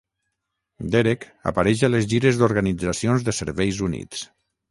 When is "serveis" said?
3.41-3.83